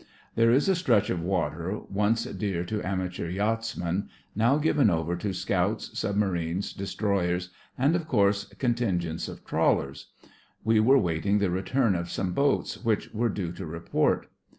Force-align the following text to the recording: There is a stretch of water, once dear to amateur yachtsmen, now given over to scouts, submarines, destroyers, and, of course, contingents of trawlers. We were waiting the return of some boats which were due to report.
There 0.33 0.49
is 0.49 0.67
a 0.67 0.73
stretch 0.73 1.11
of 1.11 1.21
water, 1.21 1.77
once 1.87 2.23
dear 2.25 2.63
to 2.65 2.81
amateur 2.81 3.29
yachtsmen, 3.29 4.09
now 4.35 4.57
given 4.57 4.89
over 4.89 5.15
to 5.17 5.31
scouts, 5.31 5.95
submarines, 5.95 6.73
destroyers, 6.73 7.51
and, 7.77 7.95
of 7.95 8.07
course, 8.07 8.45
contingents 8.57 9.27
of 9.27 9.45
trawlers. 9.45 10.07
We 10.63 10.79
were 10.79 10.97
waiting 10.97 11.37
the 11.37 11.51
return 11.51 11.93
of 11.93 12.09
some 12.09 12.33
boats 12.33 12.83
which 12.83 13.13
were 13.13 13.29
due 13.29 13.51
to 13.51 13.63
report. 13.67 14.25